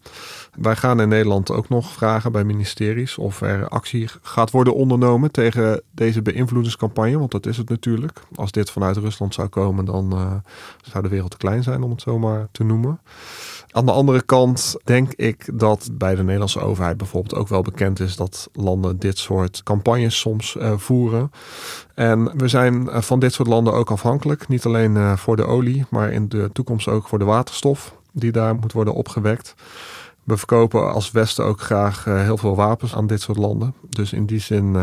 Wij 0.55 0.75
gaan 0.75 1.01
in 1.01 1.09
Nederland 1.09 1.51
ook 1.51 1.69
nog 1.69 1.91
vragen 1.91 2.31
bij 2.31 2.43
ministeries 2.43 3.17
of 3.17 3.41
er 3.41 3.67
actie 3.67 4.09
gaat 4.21 4.51
worden 4.51 4.75
ondernomen 4.75 5.31
tegen 5.31 5.81
deze 5.91 6.21
beïnvloedingscampagne, 6.21 7.19
want 7.19 7.31
dat 7.31 7.45
is 7.45 7.57
het 7.57 7.69
natuurlijk. 7.69 8.19
Als 8.35 8.51
dit 8.51 8.71
vanuit 8.71 8.97
Rusland 8.97 9.33
zou 9.33 9.47
komen, 9.47 9.85
dan 9.85 10.13
uh, 10.13 10.33
zou 10.81 11.03
de 11.03 11.09
wereld 11.09 11.31
te 11.31 11.37
klein 11.37 11.63
zijn 11.63 11.83
om 11.83 11.91
het 11.91 12.01
zomaar 12.01 12.47
te 12.51 12.63
noemen. 12.63 12.99
Aan 13.75 13.85
de 13.85 13.91
andere 13.91 14.21
kant 14.21 14.75
denk 14.83 15.13
ik 15.13 15.49
dat 15.53 15.89
bij 15.91 16.15
de 16.15 16.23
Nederlandse 16.23 16.59
overheid 16.59 16.97
bijvoorbeeld 16.97 17.35
ook 17.35 17.47
wel 17.47 17.61
bekend 17.61 17.99
is 17.99 18.15
dat 18.15 18.49
landen 18.53 18.99
dit 18.99 19.17
soort 19.17 19.63
campagnes 19.63 20.19
soms 20.19 20.55
uh, 20.55 20.77
voeren. 20.77 21.31
En 21.95 22.37
we 22.37 22.47
zijn 22.47 22.87
van 22.91 23.19
dit 23.19 23.33
soort 23.33 23.47
landen 23.47 23.73
ook 23.73 23.91
afhankelijk. 23.91 24.47
Niet 24.47 24.65
alleen 24.65 24.95
uh, 24.95 25.17
voor 25.17 25.35
de 25.35 25.45
olie, 25.45 25.85
maar 25.89 26.11
in 26.11 26.29
de 26.29 26.49
toekomst 26.53 26.87
ook 26.87 27.07
voor 27.07 27.19
de 27.19 27.25
waterstof 27.25 27.95
die 28.11 28.31
daar 28.31 28.55
moet 28.55 28.73
worden 28.73 28.93
opgewekt. 28.93 29.55
We 30.23 30.37
verkopen 30.37 30.93
als 30.93 31.11
Westen 31.11 31.45
ook 31.45 31.61
graag 31.61 32.03
heel 32.03 32.37
veel 32.37 32.55
wapens 32.55 32.95
aan 32.95 33.07
dit 33.07 33.21
soort 33.21 33.37
landen. 33.37 33.73
Dus 33.89 34.13
in 34.13 34.25
die 34.25 34.39
zin 34.39 34.77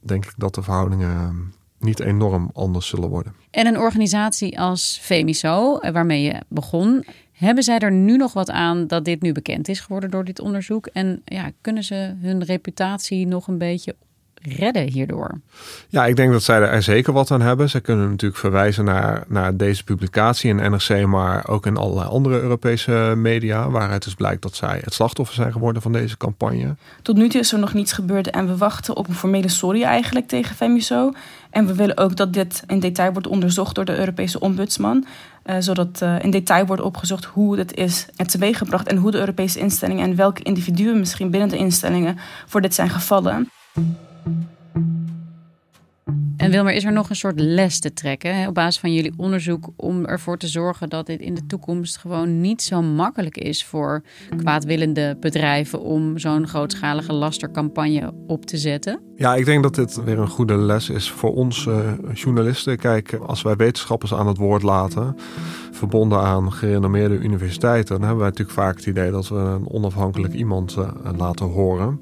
denk 0.00 0.24
ik 0.24 0.34
dat 0.36 0.54
de 0.54 0.62
verhoudingen 0.62 1.52
niet 1.78 2.00
enorm 2.00 2.50
anders 2.54 2.86
zullen 2.86 3.08
worden. 3.08 3.34
En 3.50 3.66
een 3.66 3.78
organisatie 3.78 4.60
als 4.60 4.98
Femiso, 5.02 5.78
waarmee 5.92 6.22
je 6.22 6.42
begon, 6.48 7.04
hebben 7.36 7.64
zij 7.64 7.78
er 7.78 7.92
nu 7.92 8.16
nog 8.16 8.32
wat 8.32 8.50
aan 8.50 8.86
dat 8.86 9.04
dit 9.04 9.22
nu 9.22 9.32
bekend 9.32 9.68
is 9.68 9.80
geworden 9.80 10.10
door 10.10 10.24
dit 10.24 10.40
onderzoek? 10.40 10.86
En 10.86 11.22
ja, 11.24 11.50
kunnen 11.60 11.84
ze 11.84 12.14
hun 12.20 12.44
reputatie 12.44 13.26
nog 13.26 13.46
een 13.48 13.58
beetje 13.58 13.94
redden 14.42 14.88
hierdoor? 14.88 15.40
Ja, 15.88 16.06
ik 16.06 16.16
denk 16.16 16.32
dat 16.32 16.42
zij 16.42 16.60
er 16.60 16.82
zeker 16.82 17.12
wat 17.12 17.30
aan 17.30 17.40
hebben. 17.40 17.70
Ze 17.70 17.80
kunnen 17.80 18.10
natuurlijk 18.10 18.40
verwijzen 18.40 18.84
naar, 18.84 19.24
naar 19.28 19.56
deze 19.56 19.84
publicatie 19.84 20.50
in 20.50 20.56
NRC, 20.56 21.06
maar 21.06 21.48
ook 21.48 21.66
in 21.66 21.76
allerlei 21.76 22.08
andere 22.08 22.40
Europese 22.40 23.12
media, 23.16 23.70
waaruit 23.70 24.04
dus 24.04 24.14
blijkt 24.14 24.42
dat 24.42 24.54
zij 24.54 24.80
het 24.84 24.94
slachtoffer 24.94 25.34
zijn 25.34 25.52
geworden 25.52 25.82
van 25.82 25.92
deze 25.92 26.16
campagne. 26.16 26.76
Tot 27.02 27.16
nu 27.16 27.28
toe 27.28 27.40
is 27.40 27.52
er 27.52 27.58
nog 27.58 27.74
niets 27.74 27.92
gebeurd 27.92 28.30
en 28.30 28.46
we 28.46 28.56
wachten 28.56 28.96
op 28.96 29.08
een 29.08 29.14
formele 29.14 29.48
sorry 29.48 29.82
eigenlijk 29.82 30.28
tegen 30.28 30.56
Femiso. 30.56 31.12
En 31.50 31.66
we 31.66 31.74
willen 31.74 31.96
ook 31.96 32.16
dat 32.16 32.32
dit 32.32 32.62
in 32.66 32.80
detail 32.80 33.12
wordt 33.12 33.28
onderzocht 33.28 33.74
door 33.74 33.84
de 33.84 33.98
Europese 33.98 34.40
ombudsman. 34.40 35.06
Uh, 35.46 35.56
zodat 35.58 36.00
uh, 36.02 36.22
in 36.22 36.30
detail 36.30 36.66
wordt 36.66 36.82
opgezocht 36.82 37.24
hoe 37.24 37.58
het 37.58 37.74
is 37.74 38.06
en 38.16 38.26
teweeggebracht 38.26 38.88
en 38.88 38.96
hoe 38.96 39.10
de 39.10 39.18
Europese 39.18 39.58
instellingen 39.58 40.04
en 40.04 40.16
welke 40.16 40.42
individuen 40.42 40.98
misschien 40.98 41.30
binnen 41.30 41.48
de 41.48 41.56
instellingen 41.56 42.18
voor 42.46 42.60
dit 42.60 42.74
zijn 42.74 42.90
gevallen. 42.90 43.50
En 46.36 46.50
Wilmer, 46.50 46.72
is 46.72 46.84
er 46.84 46.92
nog 46.92 47.10
een 47.10 47.16
soort 47.16 47.40
les 47.40 47.78
te 47.78 47.92
trekken 47.92 48.36
hè, 48.36 48.48
op 48.48 48.54
basis 48.54 48.80
van 48.80 48.94
jullie 48.94 49.12
onderzoek 49.16 49.68
om 49.76 50.04
ervoor 50.04 50.38
te 50.38 50.46
zorgen 50.46 50.88
dat 50.88 51.06
dit 51.06 51.20
in 51.20 51.34
de 51.34 51.46
toekomst 51.46 51.96
gewoon 51.96 52.40
niet 52.40 52.62
zo 52.62 52.82
makkelijk 52.82 53.36
is 53.36 53.64
voor 53.64 54.02
kwaadwillende 54.36 55.16
bedrijven 55.20 55.80
om 55.80 56.18
zo'n 56.18 56.48
grootschalige 56.48 57.12
lastercampagne 57.12 58.12
op 58.26 58.46
te 58.46 58.56
zetten? 58.56 59.00
Ja, 59.16 59.34
ik 59.34 59.44
denk 59.44 59.62
dat 59.62 59.74
dit 59.74 60.04
weer 60.04 60.18
een 60.18 60.28
goede 60.28 60.56
les 60.56 60.90
is 60.90 61.10
voor 61.10 61.34
ons 61.34 61.66
uh, 61.66 61.92
journalisten. 62.14 62.78
Kijk, 62.78 63.18
als 63.26 63.42
wij 63.42 63.56
wetenschappers 63.56 64.14
aan 64.14 64.26
het 64.26 64.36
woord 64.36 64.62
laten, 64.62 65.16
verbonden 65.72 66.20
aan 66.20 66.52
gerenommeerde 66.52 67.18
universiteiten, 67.18 67.94
dan 67.94 68.00
hebben 68.00 68.18
wij 68.18 68.28
natuurlijk 68.28 68.58
vaak 68.58 68.76
het 68.76 68.86
idee 68.86 69.10
dat 69.10 69.28
we 69.28 69.34
een 69.34 69.68
onafhankelijk 69.70 70.34
iemand 70.34 70.76
uh, 70.78 70.88
laten 71.16 71.46
horen. 71.46 72.00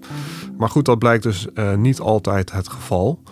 Maar 0.59 0.69
goed, 0.69 0.85
dat 0.85 0.99
blijkt 0.99 1.23
dus 1.23 1.47
uh, 1.55 1.75
niet 1.75 2.01
altijd 2.01 2.53
het 2.53 2.69
geval. 2.69 3.23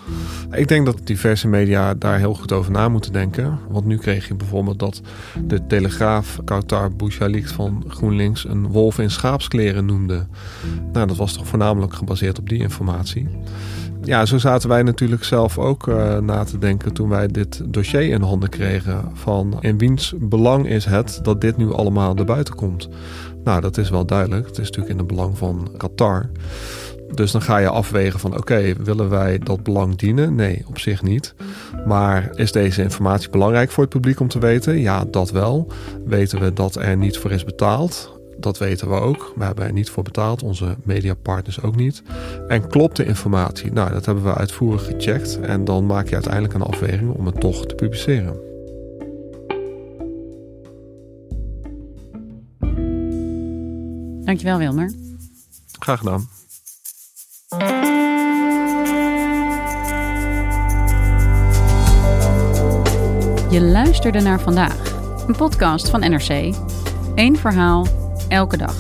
Ik 0.51 0.69
denk 0.69 0.87
dat 0.87 1.01
diverse 1.05 1.49
media 1.49 1.95
daar 1.95 2.19
heel 2.19 2.35
goed 2.35 2.53
over 2.53 2.73
na 2.73 2.89
moeten 2.89 3.13
denken. 3.13 3.59
Want 3.71 3.85
nu 3.85 3.99
kreeg 3.99 4.29
je 4.29 4.35
bijvoorbeeld 4.35 4.79
dat 4.79 5.01
de 5.45 5.67
Telegraaf 5.67 6.39
Kautar 6.45 6.93
Bouchalik 6.93 7.49
van 7.49 7.85
GroenLinks 7.89 8.45
een 8.45 8.67
wolf 8.67 8.99
in 8.99 9.11
schaapskleren 9.11 9.87
noemde. 9.87 10.27
Nou, 10.93 11.07
dat 11.07 11.17
was 11.17 11.33
toch 11.33 11.47
voornamelijk 11.47 11.95
gebaseerd 11.95 12.39
op 12.39 12.49
die 12.49 12.61
informatie. 12.61 13.29
Ja, 14.05 14.27
zo 14.27 14.39
zaten 14.39 14.69
wij 14.69 14.83
natuurlijk 14.83 15.25
zelf 15.25 15.59
ook 15.59 15.87
uh, 15.87 16.19
na 16.19 16.45
te 16.45 16.59
denken 16.59 16.93
toen 16.93 17.09
wij 17.09 17.27
dit 17.27 17.63
dossier 17.67 18.11
in 18.11 18.23
handen 18.23 18.49
kregen. 18.49 19.11
Van 19.13 19.57
in 19.61 19.79
wiens 19.79 20.15
belang 20.19 20.67
is 20.69 20.85
het 20.85 21.21
dat 21.23 21.41
dit 21.41 21.57
nu 21.57 21.73
allemaal 21.73 22.15
naar 22.15 22.25
buiten 22.25 22.55
komt? 22.55 22.89
Nou, 23.45 23.61
dat 23.61 23.79
is 23.79 23.91
wel 23.91 24.07
duidelijk. 24.07 24.47
Het 24.47 24.59
is 24.59 24.67
natuurlijk 24.67 24.93
in 24.93 24.99
het 24.99 25.07
belang 25.07 25.39
van 25.39 25.69
Qatar. 25.77 26.31
Dus 27.15 27.31
dan 27.31 27.43
ga 27.43 27.59
je 27.59 27.69
afwegen 27.69 28.21
van 28.21 28.31
oké, 28.31 28.41
okay, 28.41 28.77
willen 28.77 29.09
wij 29.09 29.39
dat 29.39 29.63
belang 29.63 29.97
dienen? 29.97 30.35
Nee, 30.35 30.65
op 30.69 30.79
zich 30.79 31.03
niet. 31.03 31.35
Maar 31.87 32.31
is 32.35 32.53
deze 32.53 32.83
informatie 32.83 33.31
belangrijk 33.31 33.71
voor 33.71 33.83
het 33.83 33.93
publiek 33.93 34.21
om 34.21 34.29
te 34.29 34.39
weten? 34.39 34.79
Ja, 34.79 35.05
dat 35.05 35.31
wel. 35.31 35.73
Weten 36.05 36.41
we 36.41 36.53
dat 36.53 36.77
er 36.77 36.97
niet 36.97 37.19
voor 37.19 37.31
is 37.31 37.45
betaald? 37.45 38.21
Dat 38.39 38.59
weten 38.59 38.89
we 38.89 38.95
ook. 38.95 39.33
We 39.37 39.45
hebben 39.45 39.65
er 39.65 39.73
niet 39.73 39.91
voor 39.91 40.03
betaald, 40.03 40.43
onze 40.43 40.77
mediapartners 40.83 41.63
ook 41.63 41.77
niet. 41.77 42.03
En 42.49 42.69
klopt 42.69 42.97
de 42.97 43.05
informatie? 43.05 43.73
Nou, 43.73 43.93
dat 43.93 44.07
hebben 44.07 44.25
we 44.25 44.35
uitvoerig 44.35 44.85
gecheckt. 44.85 45.41
En 45.41 45.65
dan 45.65 45.87
maak 45.87 46.09
je 46.09 46.15
uiteindelijk 46.15 46.55
een 46.55 46.63
afweging 46.63 47.11
om 47.11 47.27
het 47.27 47.41
toch 47.41 47.67
te 47.67 47.75
publiceren. 47.75 48.51
Dankjewel, 54.25 54.59
Wilmer. 54.59 54.93
Graag 55.79 55.99
gedaan. 55.99 56.29
Je 63.51 63.61
luisterde 63.61 64.21
naar 64.21 64.41
vandaag, 64.41 64.93
een 65.27 65.37
podcast 65.37 65.89
van 65.89 66.01
NRC. 66.01 66.55
Eén 67.15 67.37
verhaal, 67.37 67.87
elke 68.29 68.57
dag. 68.57 68.75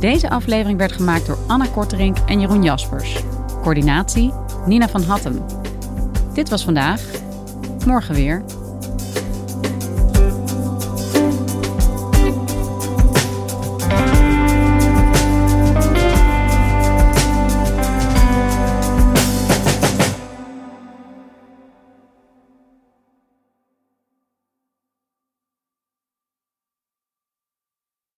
Deze 0.00 0.30
aflevering 0.30 0.78
werd 0.78 0.92
gemaakt 0.92 1.26
door 1.26 1.38
Anna 1.46 1.66
Korterink 1.66 2.16
en 2.26 2.40
Jeroen 2.40 2.62
Jaspers. 2.62 3.22
Coördinatie 3.62 4.32
Nina 4.66 4.88
van 4.88 5.02
Hattem. 5.02 5.42
Dit 6.32 6.48
was 6.48 6.64
vandaag. 6.64 7.02
Morgen 7.86 8.14
weer. 8.14 8.44